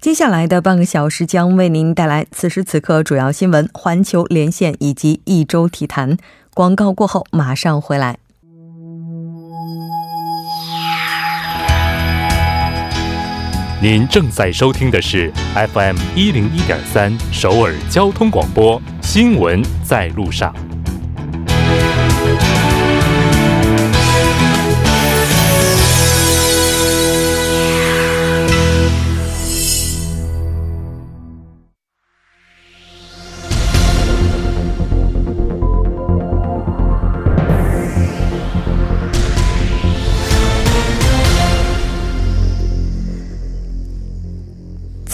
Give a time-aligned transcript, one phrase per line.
[0.00, 6.16] 接下来的半个小时将为您带来此时此刻主要新闻、环球连线以及一周体坛。
[6.54, 8.18] 广告过后马上回来。
[13.82, 20.54] 您正在收听的是 FM 一零一点三首尔交通广播，新闻在路上。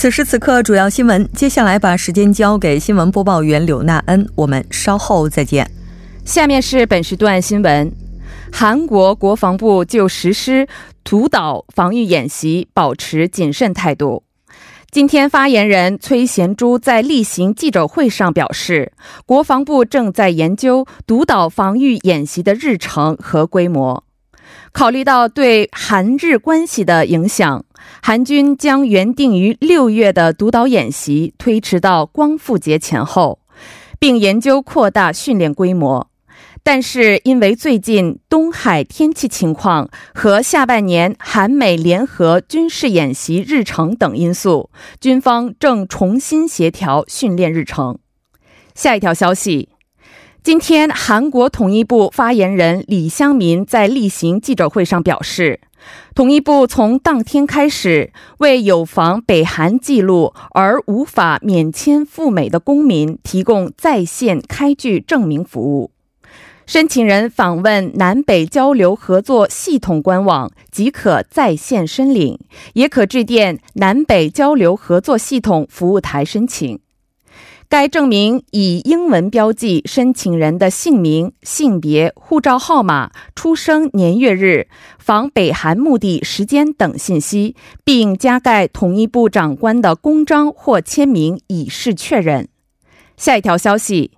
[0.03, 1.29] 此时此刻，主要新闻。
[1.33, 5.71] 接下来把时间交给新闻播报员柳娜恩，我们稍后再见。
[6.25, 7.93] 下面是本时段新闻：
[8.51, 10.67] 韩国国防部就实施
[11.05, 14.25] 独岛防御演习保持谨慎态度。
[14.91, 18.91] 今天，发言人崔贤洙在例行记者会上表示，
[19.25, 24.03] 国防部正在研究独岛防御演习的日程和规模。
[24.73, 27.65] 考虑到对韩日关系的影响，
[28.03, 33.41] 韩军将原定于六月的独岛演习推迟到光复节前后，
[33.99, 36.09] 并研究扩大训练规模。
[36.65, 47.99] 但是，因为最近东海天气情况和下半年韩美联合军事演习日程等因素，军方正重新协调训练日程。
[48.75, 49.69] 下一条消息。
[50.45, 55.61] 今天，韩国统一部发言人李相民在例行记者会上表示，
[56.17, 65.93] 统一部从当天开始为有访北韩记录而无法免签赴美的公民提供在线开具证明服务。
[66.67, 72.41] 申请人访问南北交流合作系统官网即可在线申领，
[72.73, 76.81] 也可致电南北交流合作系统服务台申请。
[77.73, 84.69] 该证明以英文标记申请人的姓名、性别、护照号码、出生年月日、
[84.99, 92.47] 访北韩目的时间等信息，并加盖统一部长官的公章或签名以示确认。
[93.17, 94.11] 下一条消息：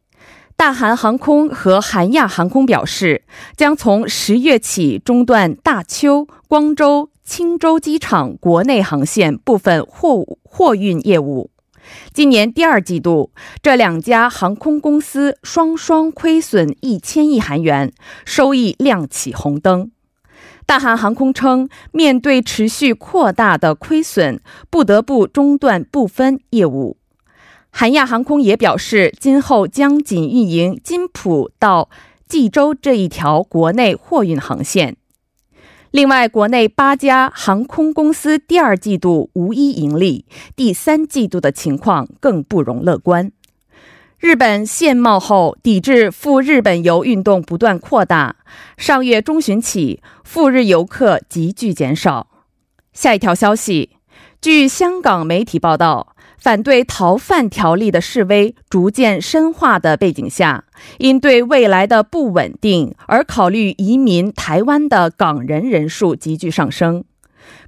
[0.56, 3.22] 大韩航空和韩亚航空表示，
[3.56, 11.52] 将从十月起中断大邱、光州、青州机场国内航线部分货货运业务。
[12.12, 13.30] 今年第二季度，
[13.62, 17.92] 这两家航空公司双双亏损一千亿韩元，
[18.24, 19.90] 收益亮起红灯。
[20.66, 24.40] 大韩航空称，面对持续扩大的亏损，
[24.70, 26.96] 不得不中断部分业务。
[27.70, 31.90] 韩亚航空也表示，今后将仅运营金浦到
[32.28, 34.96] 济州这一条国内货运航线。
[35.94, 43.30] 另外，国内八家航空公司第二季度无一盈利，第三季度的情况更不容乐观。
[44.18, 48.34] 日本限贸后，抵制赴日本游运动不断扩大，
[48.76, 52.26] 上月中旬起，赴日游客急剧减少。
[52.92, 53.90] 下一条消息，
[54.40, 56.13] 据香港媒体报道。
[56.38, 60.64] 反对逃犯条例的示威逐渐深化的背景下，
[60.98, 67.04] 因对未来的不稳定而考虑移民台湾的港人人数急剧上升。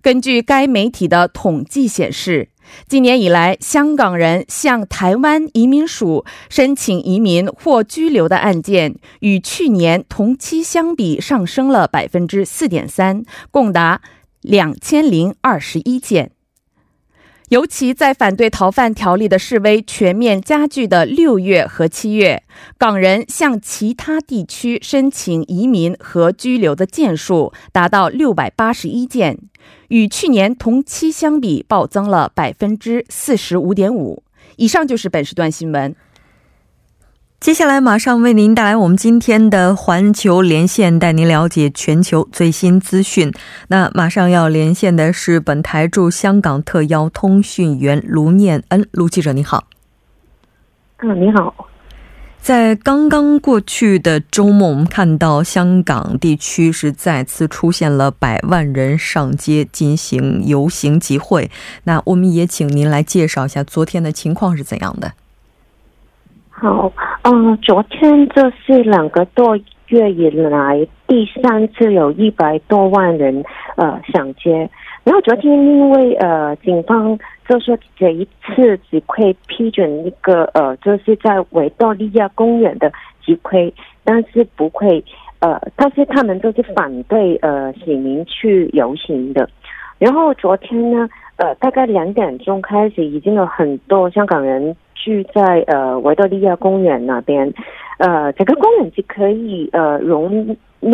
[0.03, 2.49] 根据该媒体的统计显示，
[2.89, 14.01] 今年以来，香港人向台湾移民署申请移民或居留的案件，与去年同期相比上升了百分之四点三，共达
[14.41, 16.33] 两千零二十一件。
[17.51, 22.43] 尤其在反对逃犯条例的示威全面加剧的六月和七月，
[22.77, 29.39] 港人向其他地区申请移民和居留的件数达到六百八十一件，
[29.89, 34.25] 与去年同期相比暴增了百分之四十五点五。
[34.57, 35.95] 以上就是本时段新闻。
[37.47, 43.33] 接下来马上为您带来我们今天的环球连线，带您了解全球最新资讯。
[43.69, 49.69] 那马上要连线的是本台驻香港特邀通讯员卢念恩，卢记者你好。
[50.99, 51.69] 嗯，你好。
[52.41, 61.49] 在刚刚过去的周末，我们看到香港地区是再次出现了百万人上街进行游行集会。
[61.85, 65.13] 那我们也请您来介绍一下昨天的情况是怎样的。
[66.59, 66.91] 好，
[67.25, 69.55] 嗯，昨天这是两个多
[69.89, 73.45] 月以来第三次有一百多万人
[73.77, 74.67] 呃抢劫，
[75.05, 82.91] 然后昨天因为呃警方就说这一次只会批准一个呃就是在维多利亚公园的
[83.23, 83.71] 集会，
[84.03, 85.05] 但是不会
[85.41, 89.47] 呃，但是他们都是反对呃市民去游行的，
[89.99, 91.07] 然后昨天呢。
[91.39, 94.75] 呃，大概两点钟开始，已经有很多香港人
[95.07, 97.53] 聚在呃维多利亚公园那边，
[97.99, 100.91] 呃，整个公园就可以呃容纳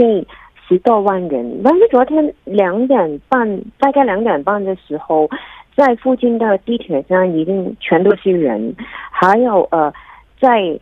[0.69, 1.63] 十多万人。
[1.65, 5.27] 但是昨天两点半，大概两点半的时候，
[5.75, 8.77] 在附近的地铁站已经全都是人，
[9.11, 9.91] 还有呃
[10.39, 10.79] 在。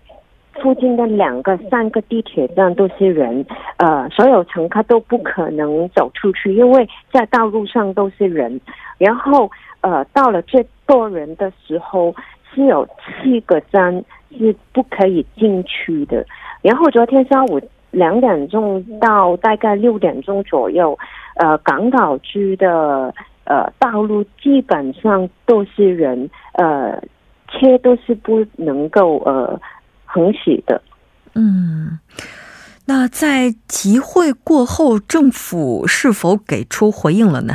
[0.61, 3.47] 附近的两个、三个地铁站都是人，
[3.79, 8.61] 呃，所有乘客都不可能走出去，因为在道路上都是人。
[8.99, 9.49] 然后，
[9.81, 12.12] 呃，到了最多人的时候，
[12.55, 12.87] 是有
[13.23, 14.05] 七个站
[14.37, 16.25] 是不可以进去的。
[16.62, 17.61] 然后昨天下午
[17.91, 20.99] 两点钟到大概六点钟左右，
[21.37, 23.14] 呃，港岛区的
[23.44, 27.02] 呃道路基本上都是人，呃，
[27.49, 29.61] 车都是不能够呃。
[30.12, 30.82] 很喜的，
[31.37, 32.00] 嗯，
[32.85, 37.55] 那在集会过后，政府是否给出回应了呢？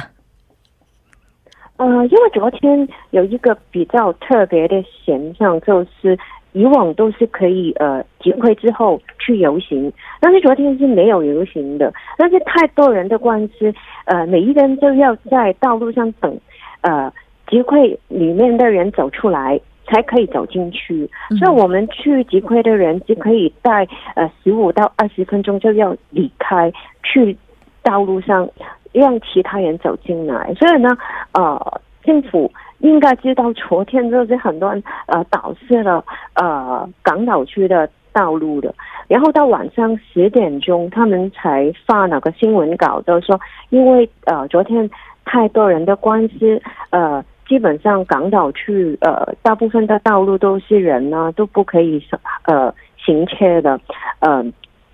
[1.77, 6.18] 呃，因为昨天有一个比较特别的现象，就是
[6.54, 13.74] 以往都是可以呃集会之后去游行，但是昨天是没有游行的，但是太多人的关系，
[14.06, 16.39] 呃，每一个人都要在道路上等，
[16.81, 17.12] 呃，
[17.48, 19.60] 集会里面的人走出来。
[19.88, 21.07] 才可以走进去，
[21.38, 26.74] 所以我们去集会的人就可以在呃十五到二十分钟就要离开，
[27.04, 27.38] 去
[27.86, 28.50] 道路上
[28.92, 30.54] 让其他人走进来。
[30.56, 30.90] 所以呢，
[31.32, 36.04] 呃，政府应该知道昨天就是很多人呃导致了
[36.34, 38.74] 呃港岛区的道路的，
[39.08, 43.40] 然后到晚上十点钟他们才发那个新闻稿，就说
[43.70, 44.90] 因为呃昨天
[45.24, 47.24] 太多人的关系呃。
[47.48, 52.04] 基本上港岛区呃，大部分的道路都是人呢，都不可以
[52.48, 53.80] 呃行车的。
[54.18, 54.44] 呃，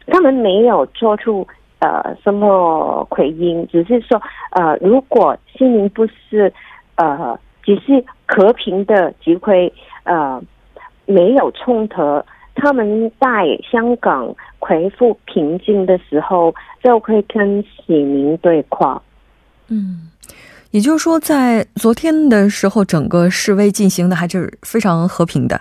[0.08, 1.48] 他们没有做出
[1.82, 4.20] 呃什么回应，只是说
[4.52, 6.52] 呃，如果心灵不是
[6.96, 9.72] 呃只是和平的集会，
[10.06, 10.42] 呃
[11.06, 12.24] 没有冲突，
[12.56, 13.28] 他们在
[13.70, 19.02] 香港恢复平静的时候，就会跟市民对话。
[19.68, 20.08] 嗯。
[20.72, 25.60] 也就是说，在昨天的时候，整个示威进行的还是非常和平的。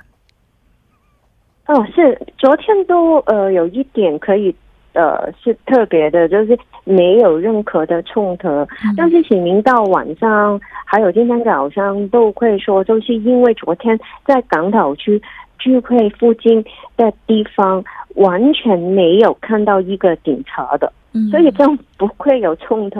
[1.66, 4.54] 哦，是昨天都呃有一点可以
[4.92, 8.48] 呃是特别的，就是没有任何的冲突。
[8.96, 15.20] 但是，请您到晚上还有今天早上都会说，就是因为昨天在港岛区
[15.58, 16.64] 聚会附近
[16.96, 17.82] 的地方
[18.16, 20.92] 完全没有看到一个警察的，
[21.30, 22.98] 所以这样不会有冲突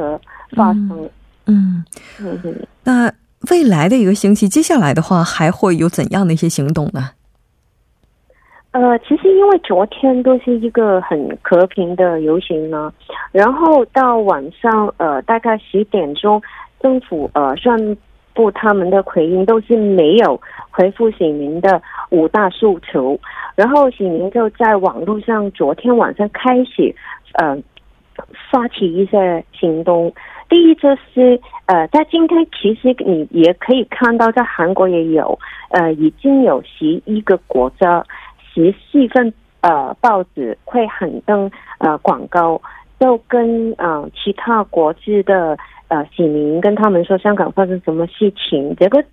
[0.57, 1.09] 发生。
[1.47, 1.85] 嗯
[2.21, 3.13] 嗯，那
[3.51, 7.11] 未来的一个星期，接下来的话还会有怎样的一些行动呢？
[8.73, 12.93] 呃，其实因为昨天都是一个很和平的游行呢，
[13.33, 16.41] 然后到晚上呃大概十点钟，
[16.81, 17.97] 政府呃宣
[18.33, 20.41] 布他们的回应都是没有
[20.71, 23.19] 回复市民的五大诉求，
[23.57, 26.95] 然后市民就在网络上昨天晚上开始
[27.35, 27.59] 呃
[28.53, 30.13] 发起一些行动。
[30.49, 35.39] 第一就是呃，在今天其实你也可以看到，在韩国也有
[35.71, 38.05] 呃，已经有十一个国家
[38.55, 42.61] 十四份呃报纸会很登呃广告，
[42.99, 45.57] 就跟呃其他国际的
[45.89, 49.05] 呃市民跟他们说香港发生什么事情，这个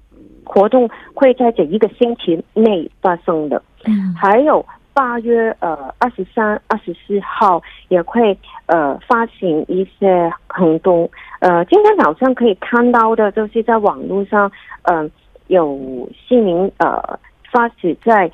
[0.43, 3.61] 活动会在这一个星期内发生的。
[3.85, 4.65] 嗯，还有。
[4.93, 11.07] 八月呃二十三、二十四号也会呃发行一些行动。
[11.39, 14.51] 呃，今天早上可以看到的，就是在网络上，
[14.85, 15.07] 嗯，
[15.49, 15.77] 有
[16.27, 17.19] 市民呃
[17.51, 18.27] 发起在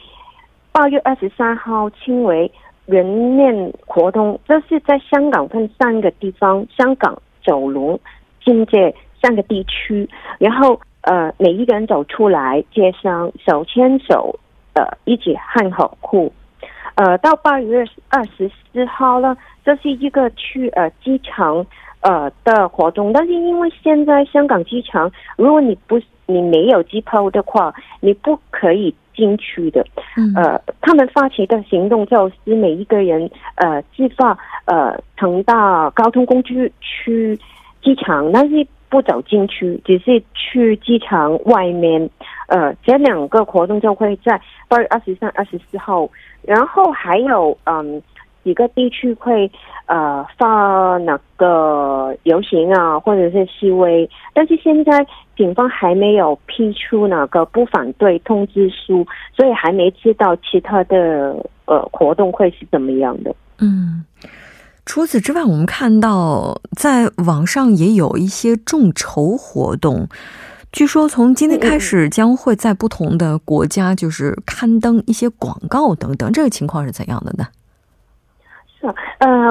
[0.74, 2.52] 八月二十三号称为
[2.88, 7.98] 人面活动，这是在香港分三个地方：香港、九龙、
[8.44, 10.10] 金界三个地区。
[10.40, 14.40] 然后呃，每一个人走出来，街上手牵手，
[14.74, 16.18] 呃，一起喊口号。
[16.96, 21.64] 呃，到八月二十四号了，这是一个去呃机场
[22.02, 29.86] 呃的活动，但是因为现在香港机场，如果你不你没有机票的话，你不可以进去的。
[30.36, 37.38] 呃，他们发起的行动就是每一个人呃自发呃乘搭交通工具去
[37.82, 42.10] 机场，但是不走进去，只是去机场外面。
[42.48, 46.08] 呃，这两个活动就会在八月二十三、二十四号，
[46.44, 48.00] 然后还有嗯
[48.44, 49.50] 几个地区会
[49.88, 61.36] 呃发那个游行啊，或者是示威，但是现在警方还没有批出那个不反对通知书，所以还没知道其他的
[61.66, 63.36] 呃活动会是怎么样的。
[63.60, 64.04] 嗯。
[64.86, 70.10] 除此之外，我们看到在网上也有一些众筹活动，
[70.74, 77.48] 据说从今天开始将会在不同的国家就是刊登一些广告等等，这个情况是怎样的呢？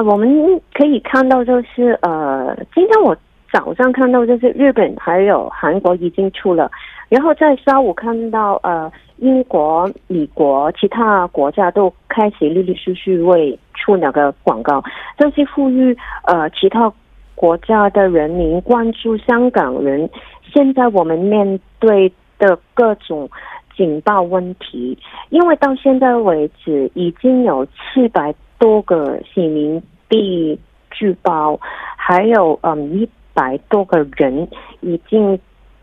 [0.03, 3.15] 我们可以看到就是呃，今天我
[3.51, 6.69] 早上看到就是日本还有韩国已经出了，
[7.09, 8.91] 然后在上午看到呃。
[9.17, 14.83] 英国、美国、其他国家都开始陆陆续续为出那个广告，
[15.17, 15.95] 就是呼吁
[16.25, 16.91] 呃其他
[17.33, 20.09] 国家的人民关注香港人
[20.51, 23.29] 现在我们面对的各种
[23.77, 24.97] 警报问题，
[25.29, 29.81] 因为到现在为止已经有七百多个市民
[30.13, 30.59] 被
[30.91, 31.59] 举报，
[31.97, 34.47] 还有嗯一百多个人
[34.81, 35.39] 已经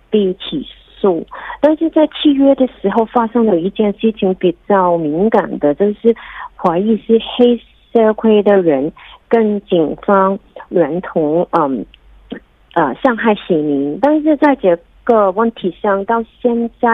[0.08, 0.64] 被起
[1.00, 1.26] 诉。
[1.60, 6.14] 但是在七月的时候发生了一件事情比较敏感的，就是
[6.54, 7.60] 怀疑是黑
[7.92, 8.92] 社会的人
[9.28, 11.84] 跟警方连同嗯
[12.74, 13.98] 呃伤害市民。
[14.00, 16.88] 但是在这个问题上，到现在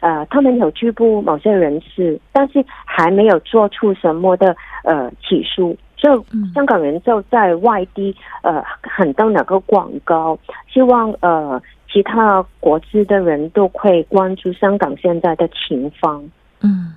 [0.00, 5.76] 呃他们有拘捕某些人士，但是还没有做出什么的呃起诉。
[6.00, 10.38] 就香港人就在外地呃很多那个广告，
[10.72, 11.60] 希望呃。
[11.92, 16.22] 其他国家的人都会关注香港现在的情况。
[16.60, 16.94] 嗯，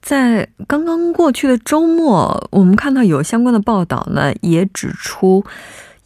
[0.00, 5.44] 在刚刚过去的周末，我们看到有相关的报道呢，也指出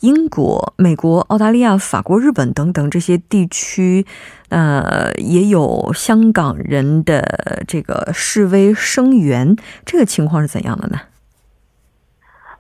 [0.01, 4.07] 英国、美国、澳大利亚、法国、日本等等这些地区，
[4.49, 9.55] 呃，也有香港人的这个示威声援。
[9.85, 10.99] 这个情况是怎样的呢？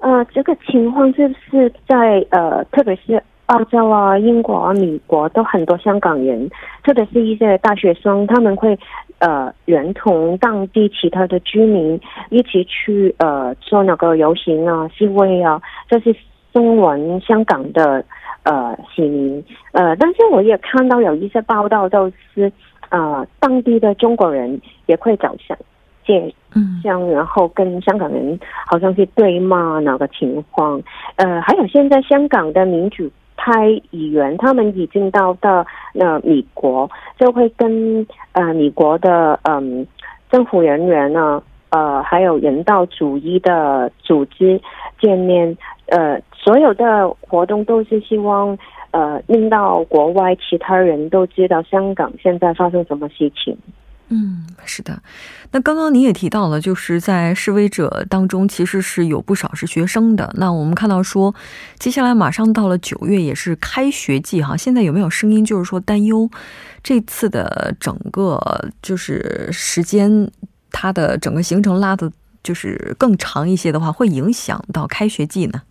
[0.00, 3.22] 呃，这个情况就是在呃，特别是。
[3.50, 6.48] 澳洲啊，英国啊，美国都很多香港人，
[6.84, 8.78] 特别是一些大学生，他们会
[9.18, 16.14] 呃，连同当地其他的居民一起去呃做那个游行啊、示威啊，这是
[16.54, 18.04] 声援香港的
[18.44, 19.44] 呃市民。
[19.72, 22.52] 呃，但是我也看到有一些报道，就是
[22.90, 25.34] 呃当地的中国人也会找
[26.10, 30.82] 香见香，然后跟香港人好像是对骂那个情况。
[31.16, 33.10] 呃，还有现在香港的民主。
[33.42, 39.86] 派议员他们已经到到那美国，就会跟呃美国的嗯
[40.30, 44.60] 政府人员呢，呃还有人道主义的组织
[45.00, 48.58] 见面，呃所有的活动都是希望
[48.90, 53.56] 呃令到国外其他人都知道香港现在发生什么事情。
[54.12, 55.00] 嗯，是的。
[55.52, 60.28] 那刚刚你也提到了，就是在示威者当中，其实是有不少是学生的。
[60.36, 61.32] 那我们看到说，
[61.78, 64.56] 接下来马上到了九月，也是开学季哈。
[64.56, 66.28] 现在有没有声音，就是说担忧
[66.82, 68.40] 这次的整个
[68.82, 70.28] 就是时间，
[70.72, 72.10] 它的整个行程拉的，
[72.42, 75.62] 就是更长一些的话，会影响到开学季呢？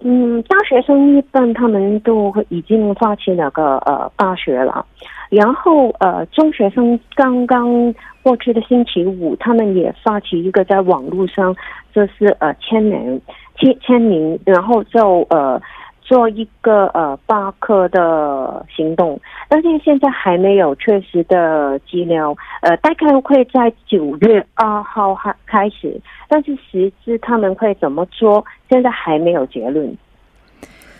[0.00, 4.84] 嗯，大学生一般他们都已经发起那个呃大学了。
[5.30, 11.56] 然后，呃，中学生刚刚过去的星期五，他们也发起一个在网络上，
[11.92, 13.20] 就是呃签名
[13.56, 15.60] 签签名，然后就呃
[16.06, 19.20] 做一个呃罢课的行动。
[19.48, 29.96] 但是现在还没有确实的资料，呃，大概会在九月二号开开始，但是实质他们会怎么做，现在还没有结论。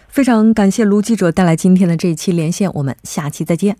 [0.08, 3.76] 非常感谢卢记者带来今天的这一期连线，我们下期再见。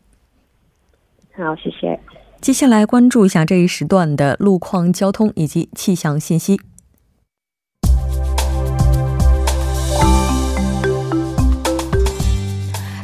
[1.35, 1.99] 好，谢谢。
[2.41, 6.61] 接下来关注一下这一时段的路况、交通以及气象信息。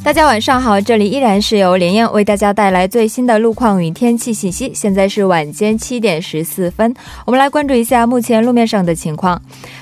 [0.04, 4.72] 大家晚上好，这里依然是由连燕为大家带来最新的路况与天气信息。
[4.74, 6.92] 现在是晚间七点十四分，
[7.24, 9.40] 我们来关注一下目前路面上的情况。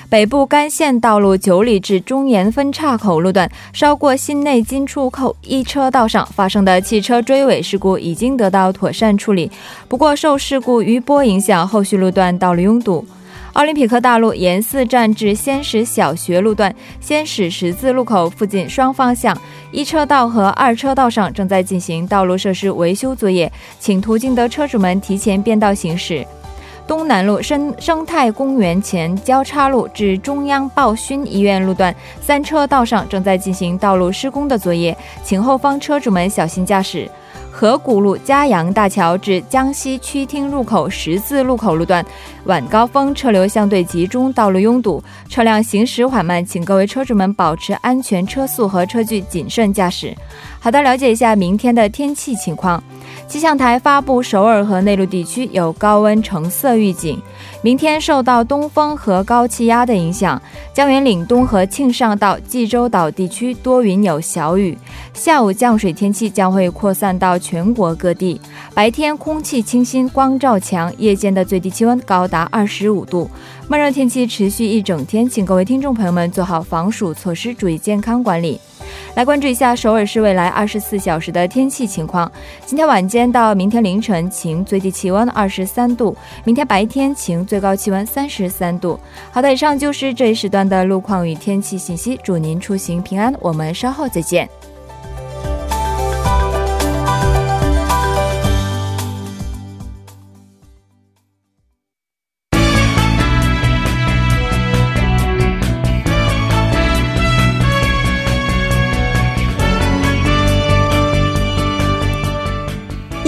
[0.09, 9.49] 北部干线道路九里至中岩分岔口路段，稍过新内金出口一车道上发生的汽车追尾事故已经得到妥善处理，
[9.87, 13.03] 不过受事故余波影响，后续路段道路拥堵。
[13.53, 19.37] 奥林匹克大路沿四站至仙石小学路段，仙石十字路口附近双方向
[19.71, 26.25] 一车道和二车道上正在进行道路设施维修作业，请途经的车主们提前变道行驶。
[26.87, 37.09] 东南路生生态公园前交叉路至中央报勋医院路段三车道上正在进行道路施工的作业，请后方车主们小心驾驶。
[37.51, 42.03] 河谷路嘉阳大桥至江西区厅入口十字路口路段，
[42.45, 50.15] 晚高峰车流相对集中，道路拥堵，车辆行驶缓慢，请各位车主们保持安全车速和车距，谨慎驾驶。
[50.63, 52.81] 好的，了解一下明天的天气情况。
[53.27, 57.19] 气象台发布，首尔和内陆地区有高温橙色预警。
[57.63, 60.39] 明天受到东风和高气压的影响，
[60.71, 64.77] 江原岭东和庆尚到济州岛地区多云有小雨，
[65.15, 68.39] 下午降水天气将会扩散到全国各地。
[68.75, 73.27] 白天空气清新，光照强，夜间的最低气温高达二十五度，
[73.67, 78.61] 闷热天气持续一整天，请各位听众朋友们做好防暑措施，注意健康管理。
[79.15, 82.31] 来关注一下首尔市未来二十四小时的天气情况。
[82.65, 88.99] 今天晚间到明天凌晨晴，最低气温二十三度；明天白天晴，最高气温三十三度。
[89.31, 93.33] 好的，以上就是这一时段的路况与天气信息，祝您出行平安。
[93.39, 94.49] 我们稍后再见。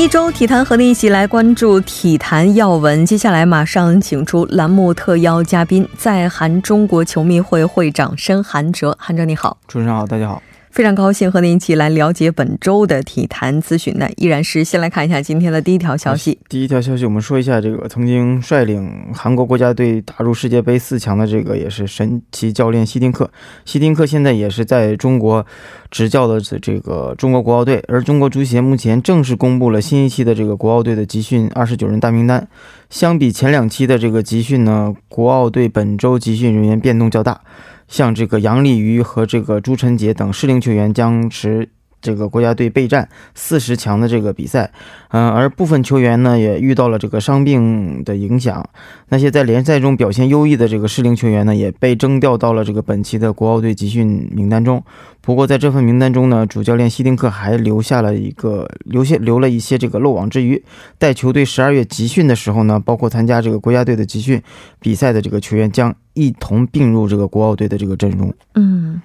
[0.04, 3.06] 一周体坛和你一起来关注体坛要闻。
[3.06, 8.94] 接下来马上请出栏目特邀嘉宾，在韩中国球迷会会长申韩哲。
[9.00, 10.44] 韩哲你好，主持人好，大家好。
[10.74, 13.94] 非常高兴和您一起来了解本周的体坛资讯。
[14.00, 16.40] 那依然是先来看一下今天的第一条消息。
[16.50, 23.30] 第一条消息，我们说一下这个曾经率领韩国国家队打入世界杯四强的这个也是神奇教练希丁克。
[23.66, 25.46] 希丁克现在也是在中国
[25.92, 32.48] 执教的这个中国国奥队，而中国足协目前正式公布了新一期的这个国奥队的集训二十九人大名单。
[32.90, 37.42] 相比前两期的这个集训呢，国奥队本周集训人员变动较大。
[37.94, 41.70] 像这个杨立瑜和这个朱晨杰等适龄球员将持
[42.04, 44.70] 这个国家队备战四十强的这个比赛，
[45.10, 48.64] 嗯，而部分球员呢也遇到了这个伤病的影响。
[49.08, 54.84] 那些在联赛中表现优异的这个适龄球员呢，也被征调到了这个本期的国奥队集训名单中。
[55.22, 60.62] 不过在这份名单中呢，主教练希丁克还留下了一个留下留了一些这个漏网之鱼，
[60.98, 64.42] 待球队十二月集训的时候呢，包括参加这个国家队的集训
[64.82, 68.34] 比赛的这个球员将一同并入这个国奥队的这个阵容。
[68.56, 69.02] 嗯。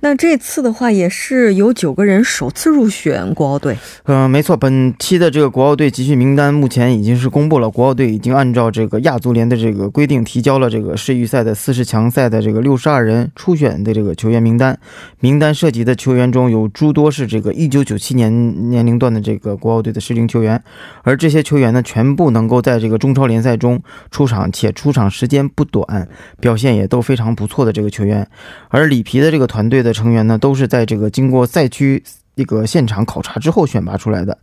[0.00, 3.76] 那这次的话，也是有九个人首次入选国奥队。
[4.04, 7.68] 嗯，没错，本期的这个国奥队集训名单目前已经是公布了。
[7.68, 14.78] 国奥队已经按照这个亚足联的这个规定，提交了这个世预赛的四十强赛的这个六十二人初选的这个球员名单。
[15.18, 20.62] 名单涉及的球员中有诸多是这个一九九七年年龄段的这个国奥队的适龄球员，
[21.02, 23.82] 而这些球员呢，全部能够在这个中超联赛中
[24.12, 26.08] 出场，且出场时间不短，
[26.38, 28.24] 表现也都非常不错的这个球员。
[28.68, 29.87] 而里皮的这个团队的。
[29.88, 32.02] 的成员呢，都是在这个经过赛区
[32.34, 34.38] 一个现场考察之后选拔出来的。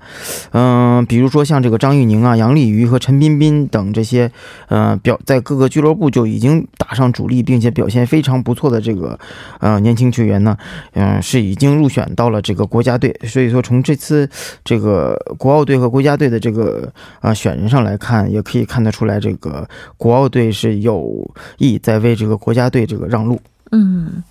[0.51, 4.29] 嗯，比如说像这个张玉宁啊、杨丽瑜和陈彬彬等这些，
[4.67, 9.17] 呃，表在各个俱乐部就已经打上主力，并且表现非常不错的这个
[9.61, 10.57] 呃年轻球员呢，
[10.91, 13.17] 嗯，是已经入选到了这个国家队。
[13.23, 14.29] 所以说，从这次
[14.65, 23.39] 这个国奥队和国家队的这个啊选人上来看，也可以看得出来，这个国奥队是有意在为这个国家队这个让路。
[23.71, 24.21] 嗯。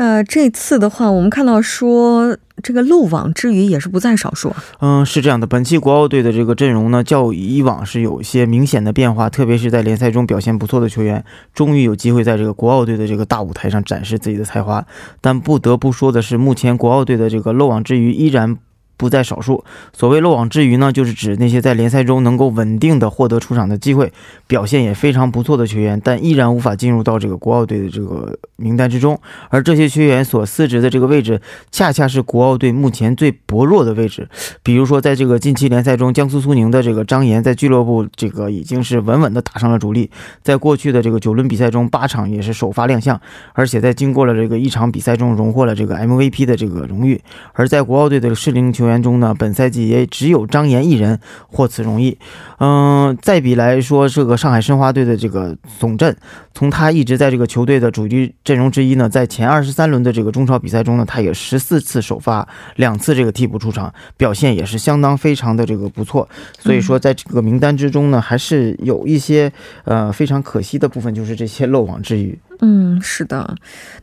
[0.00, 4.50] 呃这次的话，我们看到说这个漏网之鱼也是不在少数。
[4.80, 14.82] 嗯，是这样的，本期国奥队的这个阵容呢，较以往是有一些明显的变化，特别是在联赛中表现不错的球员，终于有机会在这个国奥队的这个大舞台上展示自己的才华。
[15.20, 18.56] 但不得不说的是，目前国奥队的这个漏网之鱼依然。
[19.00, 19.64] 不在少数。
[19.94, 24.12] 所谓漏网之鱼呢，就是指那些在联赛中能够稳定的获得出场的机会，
[24.46, 29.18] 表现也非常不错的球员，但依然无法进入到这个国奥队的这个名单之中。
[29.48, 31.40] 而这些球员所司职的这个位置，
[31.72, 34.28] 恰恰是国奥队目前最薄弱的位置。
[34.62, 40.10] 比如说，在这个近期联赛中，江苏苏宁的这个张岩在俱乐部这个已经是稳稳的打上了主力，
[40.42, 43.18] 在过去的这个九轮比赛中，八场也是首发亮相，
[43.54, 47.18] 而且在经过了这个一场比赛中，荣获了这个 MVP 的这个荣誉。
[47.54, 48.89] 而在国奥队的适龄球员。
[48.90, 52.18] 员中呢，本赛季也只有张岩一人获此荣誉。
[52.58, 56.14] 嗯，再比来说，这个上海申花队的这个总阵，
[56.52, 66.28] 从他一直在这个球队的主力阵容之一呢，在前二十三轮的这个中超比赛中呢，他也十四次首发，两次这个替补出场，表现也是相当非常的这个不错。
[66.58, 69.50] 所以说，在这个名单之中呢，还是有一些
[69.84, 72.38] 呃非常可惜的部分，就是这些漏网之鱼。
[72.62, 73.54] 嗯，是的。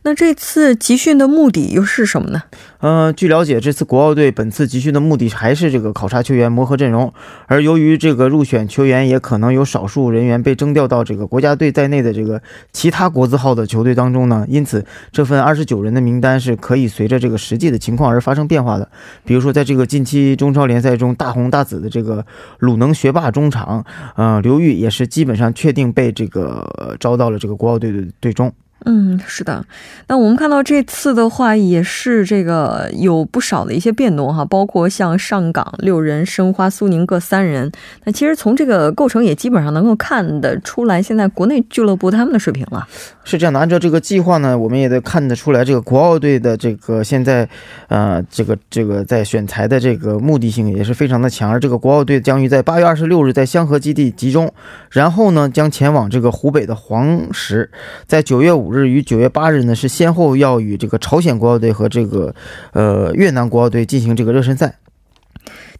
[0.02, 2.42] 那这次集训的目的又是什么呢？
[2.80, 7.12] 呃，据了解，这次国奥队本次集训的目的还是这个考察球员、磨合阵容。
[7.46, 12.40] 而由于这个入选球员也可能有少数人员被征调到这个国家队在内的这个
[12.72, 18.88] 其他国字号的球队当中呢，因此这份二十九人的名单是可以随着这个实际的情况而发生变化的。
[19.24, 22.24] 比如说，在这个近期中超联赛中大红大紫的这个
[22.58, 23.84] 鲁能学霸中场，
[24.16, 28.47] 呃，刘玉也是基本上确定被这个招到了这个国奥队的队中。
[28.84, 29.64] 嗯，是的。
[30.06, 37.70] 那我们看到这次的话，也是这个有不少的一些变动哈，包括像上港六人、申花、苏宁各三人。
[38.04, 42.86] 那其实从这个构成也基本上能够看得出来，现在国内俱乐部他们的水平了。
[43.24, 47.46] 是这样的，按照这个计划呢，我们也得看得出来，这个国奥队的这个现在，
[47.88, 51.50] 呃，这个这个在选材的这个目的性也是非常的强。
[51.50, 54.50] 而这个国奥队将于在八月二十六日在香河基地集中，
[54.90, 57.68] 然后呢将前往这个湖北的黄石，
[58.06, 58.67] 在九月五。
[58.68, 62.34] 五日与九月八日呢，是先后要与这个朝鲜国奥队和这个
[62.72, 64.78] 呃越南国奥队进行这个热身赛。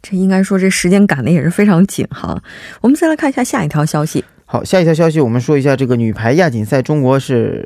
[0.01, 2.41] 这应该说这时间赶的也是非常紧哈。
[2.81, 4.25] 我们再来看一下下一条消息。
[4.51, 7.63] 好，下一条消息，我们说一下这个女排亚锦赛，中国是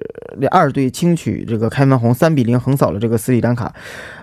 [0.52, 3.74] 二队轻取这个开门红，三比零横扫了这个斯里兰卡。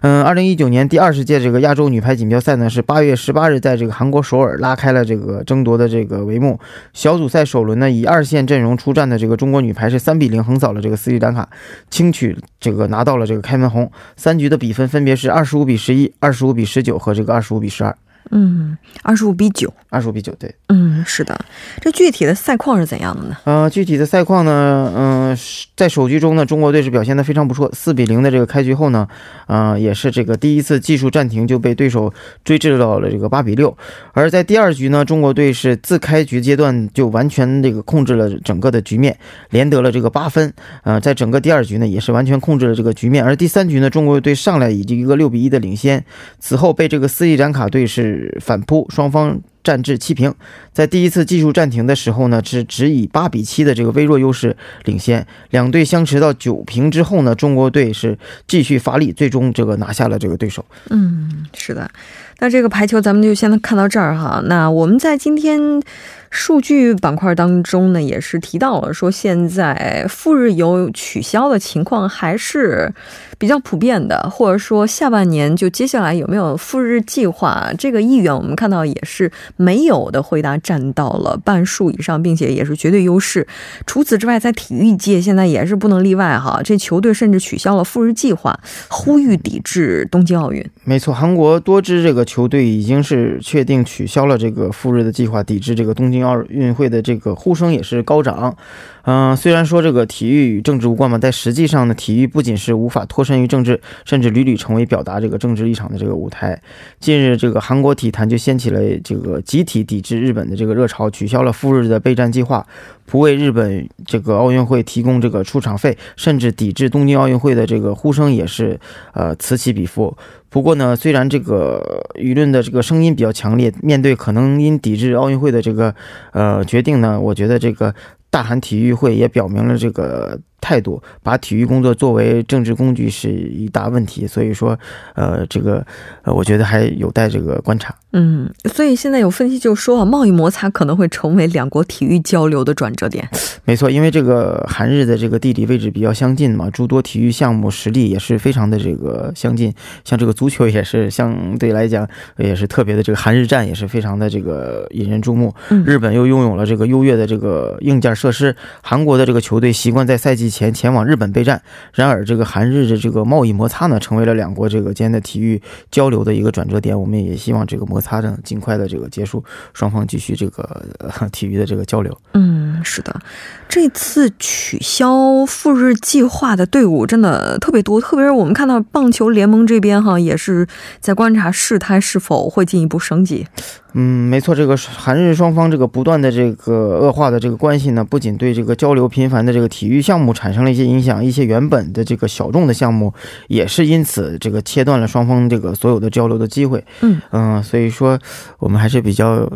[0.03, 6.61] 嗯，二零一九年第二十届这个亚洲女排锦标赛呢，是八月十八日在这个韩国首尔拉开了这个争夺的这个帷幕。
[6.93, 11.49] 小组赛首轮呢，以二线阵容出战的这个中国女排是三比零横扫了这个斯里兰卡，
[11.89, 13.91] 轻取这个拿到了这个开门红。
[14.19, 17.97] 三局的比分分别是二十五比十一、二十五比十九和这个二十五比十二。
[18.31, 21.39] 嗯，二十五比九，二十五比九，对，嗯，是的，
[21.81, 23.37] 这具体的赛况是怎样的呢？
[23.45, 25.37] 呃，具体的赛况呢，嗯，
[25.77, 29.09] 在首局中呢，中国队是表现的非常不错，四比零的这个开局后呢，
[29.49, 32.13] 呃，也是这个第一次技术暂停就被对手
[32.45, 33.77] 追至到了这个八比六，
[34.13, 39.19] 而在第二局呢，中国队是自开局阶段就完全这个控制了整个的局面，
[39.51, 40.53] 连得了这个八分，
[40.85, 46.05] 呃，在整个第二局呢，也是完全控制了这个局面，而第三局呢，中国队上来以一个六比一的领先，
[46.39, 48.10] 此后被这个斯里兰卡队是。
[48.41, 50.35] 反扑，双方战至七平。
[50.73, 55.27] 在第一次技术暂停的时候呢，是只以八比七的这个微弱优势领先。
[55.51, 60.65] 两队相持到九平之后呢，中国队是继续发力，最终这个拿下了这个对手。
[60.91, 61.91] 嗯，是的。
[62.39, 64.41] 那这个排球咱们就先看到这儿哈。
[64.47, 65.83] 那我们在今天。
[66.31, 72.93] 数据板块当中呢，也是提到了说，现在赴日游取消的情况还是
[73.37, 83.45] 比较普遍的，或者说下半年就接下来有没有赴日计划这个意愿，我们看到也是没有的回答占到了半数以上，并且也是绝对优势。
[83.85, 88.57] 除此之外，在体育界现在也是不能例外哈，这球队甚至取消了赴日计划，
[88.89, 90.65] 呼吁抵制东京奥运。
[90.85, 96.20] 没错，韩国多支这个球队已经是确定取消了这个赴日的计划，抵制这个东京。
[96.25, 98.57] 奥运会的这个呼声也是高涨。
[99.03, 106.61] 嗯，虽然说这个体育与政治无关嘛，但实际上呢，体育不仅是无法脱身于政治，甚至屡屡成为表达这个政治立场的这个舞台。
[106.99, 112.65] 近日，这个韩国体坛就掀起了这个集体抵制日本的这个热潮，取消了赴日的备战计划，
[113.07, 118.79] 不为日本这个奥运会提供这个出场费，甚至抵制东京奥运会的这个呼声也是
[119.15, 120.15] 呃此起彼伏。
[120.51, 125.95] 不过呢，虽然这个舆论的这个声音比较强烈，面对可能因抵制奥运会的这个
[126.33, 127.95] 呃决定呢，我觉得这个。
[128.33, 130.39] 大韩体育会也表明了这个。
[130.63, 134.79] 态度把体育工作作为政治工具是一大问题，所以说，
[135.15, 135.85] 呃，这个，
[136.23, 137.95] 呃，我觉得还有待这个观察。
[138.13, 143.29] 嗯，所以现在有分析就说啊，贸易摩擦可能会成为两国体育交流的转折点。
[143.65, 149.73] 没错，因为这个韩日的这个地理位置比较相近嘛，诸多体育项目实力也是非常的这个相近。
[150.05, 155.55] 像这个足球也是相对来讲也是特别的，这个韩日战也是非常的这个引人注目。
[155.87, 160.51] 日本又拥有了这个优越的这个硬件设施，韩国的这个球队习惯在赛季。
[160.51, 161.63] 前前往日本备战，
[161.95, 167.01] 然而这个韩日的这个贸易摩擦呢，成为了两国这个间的体育交流的一个转折点。
[167.01, 170.85] 我们也希望这个摩擦呢尽快的这个结束，双方继续这个
[171.33, 172.17] 体育的这个交流。
[172.35, 173.21] 嗯，是的，
[173.69, 180.67] 这次取消赴日计划的队伍真的特别多，特别是我们看到棒球联盟这边哈，也是
[181.01, 183.47] 在观察事态是否会进一步升级。
[183.93, 193.13] 嗯，没错，这个韩日双方这个不断的这个恶化的这个关系呢，不仅对这个交流频繁的这个体育项目产生了一些影响，一些原本的这个小众的项目
[193.49, 196.85] 也是因此这个切断了双方这个所有的交流的机会。
[197.01, 198.19] 嗯嗯，所以说
[198.59, 199.49] 我们还是比较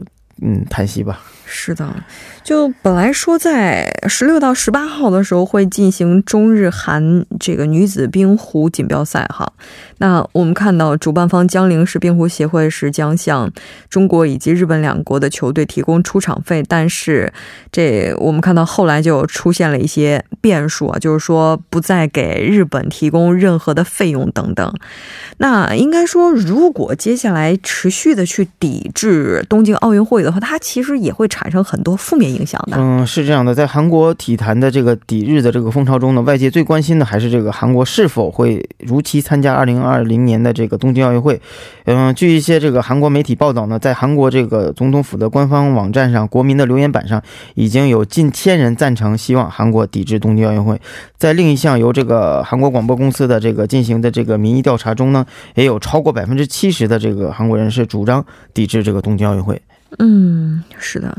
[0.43, 1.21] 嗯叹息吧。
[1.47, 1.95] 是的，
[2.43, 9.51] 就本来说在十六到十八号的时候会进行中日韩这个女子冰壶锦标赛哈，
[9.99, 13.51] 那我们看到主办方江陵市冰壶协会是将向
[13.89, 17.33] 中国以及日本两国的球队提供出场费，但是
[17.71, 24.75] 这我们看到后来就出现了一些变数啊，就是说不再给日本提供任何的费用等等。
[25.39, 32.77] 那应该说，如果接下来持续的去抵制东京奥运会的话，它其实也会产生很多负面影响的。
[32.79, 41.41] 嗯，是这样的，在韩国体坛的这个抵日的这个风潮中呢，外界最关心的还是这个韩国是否会如期参加二零二零年的这个东京奥运会。
[41.87, 47.21] 嗯，据一些这个韩国媒体报道呢，在韩国这个总统府的官方网站上，国民的留言板上
[47.55, 50.81] 已经有近千人赞成，希望韩国抵制东京奥运会。
[51.19, 59.61] 在另一项由这个韩国广播公司的这个进行的这个民意调查中呢，也有超过百分之七十的这个韩国人是主张抵制这个东京奥运会。
[59.99, 61.17] 嗯，是的。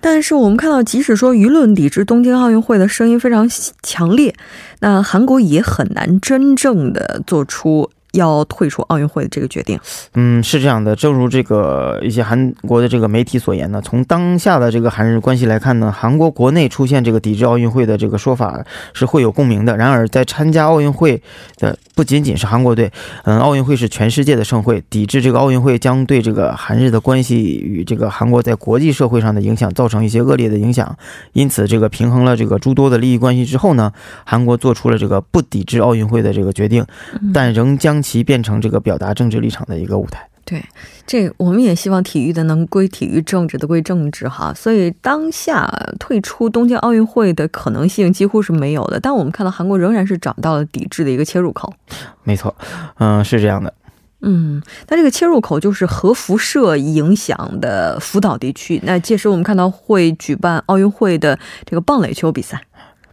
[0.00, 3.48] 但是我们看到，即使说舆论抵制东京奥运会的声音非常
[3.82, 4.34] 强烈，
[4.80, 7.88] 那韩国也很难真正的做出。
[8.12, 9.78] 要退出奥运会的这个决定，
[10.14, 10.94] 嗯，是这样的。
[10.94, 19.76] 正如这个一些韩国的这个媒体所言呢，从当下的这个韩日关系来看呢，韩国国内出现这个抵制奥运会的这个说法是会有共鸣的。
[19.76, 21.22] 然而，在参加奥运会
[21.56, 22.92] 的不仅仅是韩国队，
[23.24, 30.94] 嗯，奥运会是全世界的盛会，抵制这个奥运会将对这个韩日的关系与这个韩国在国际社会上的影响造成一些恶劣的影响。
[31.32, 33.90] 因此，这个平衡了这个诸多的利益关系之后呢，
[34.24, 36.84] 韩国做出了这个不抵制奥运会的这个决定，
[37.32, 38.01] 但仍将。
[38.02, 40.28] 其变成这个表达政治立场的一个舞台。
[40.44, 40.60] 对，
[41.06, 44.52] 这我们也希望体育的能归体育，政治的归政治哈。
[44.52, 48.98] 所以当下退出东京奥运会的可能性几乎是没有的。
[48.98, 51.72] 但我们看到韩国仍然是找到了抵制的一个切入口。
[52.24, 52.54] 没错，
[52.98, 53.72] 嗯，是这样的。
[54.24, 58.80] 嗯，那这个切入口就是核辐射影响的福岛地区。
[58.84, 62.60] 那届时我们看到会举办奥运会的这个棒垒球比赛。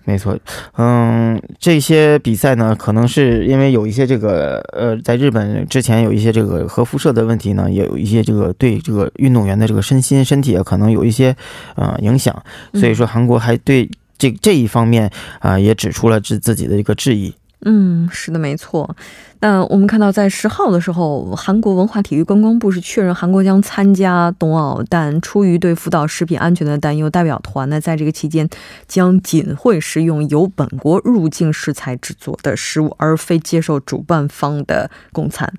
[0.05, 0.35] 没错，
[0.77, 11.35] 嗯，这些比赛呢，可能是因为有一些这个呃，在日本之前有一些这个核辐射的问题呢，也有一些这个对这个运动员的这个身心身体可能有一些
[11.75, 12.35] 呃影响，
[12.73, 15.09] 所以说韩国还对这这一方面
[15.39, 17.31] 啊也指出了自自己的一个质疑。
[17.65, 18.95] 嗯，是的，没错。
[19.41, 28.47] 那我们看到，在十号的时候，韩国文化体育观光部是确认韩国将参加冬奥，但出于对福岛食品安全的担忧，代表团呢在这个期间
[28.87, 35.53] 将仅会食用由本国入境食材制作的食物，而非接受主办方的供餐。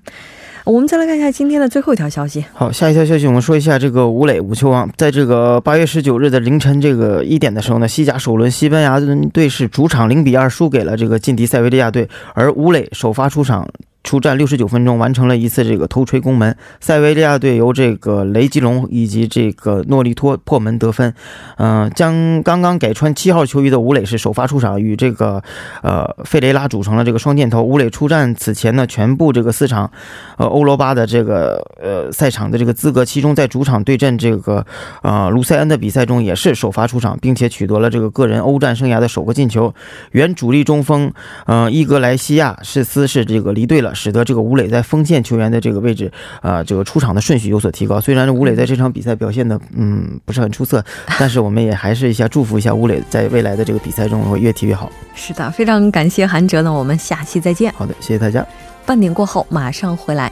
[0.65, 2.43] 我们再来看一下今天的最后一条消息。
[2.53, 8.99] 好，下一条消息，我们说一下这个吴磊吴球王，在这个八月十九日的凌晨这个一点的时候呢，西甲首轮，西班牙
[9.33, 13.67] 队是主场零比二输给了这个劲敌塞维利亚队，而吴磊首发出场。
[14.03, 16.55] 出战六十九分钟，完成了一次这个头锤攻门。
[16.79, 21.13] 塞维利亚队由这个雷吉隆以及这个诺利托破门得分。
[21.57, 25.41] 嗯，将刚刚改穿七号球衣的吴磊是首发出场，与这个
[25.83, 27.61] 呃费雷拉组成了这个双箭头。
[27.61, 29.89] 吴磊出战此前呢，全部这个四场
[30.37, 34.65] 呃欧罗巴的这个呃赛场的这个资格，其中在主场对阵这个
[35.03, 39.73] 呃卢塞恩的比赛中也是首发出场，并且取得了这个个人欧战生涯的首个进球。
[40.11, 41.13] 原主力中锋
[41.45, 43.90] 呃伊格莱西亚士斯是这个离队了。
[43.93, 47.99] 使得这个吴磊在锋线球员的这个位置啊，这个出场的顺序有所提高。
[47.99, 50.83] 虽然吴磊在这场比赛表现的嗯不是很出色，
[51.19, 54.91] 但是我们也还是一下祝福一下吴磊在未来的这个比赛中会越踢越好。
[55.15, 57.71] 是的，非常感谢韩哲呢，我们下期再见。
[57.73, 58.45] 好的，谢谢大家。
[58.85, 60.31] 半点过后马上回来。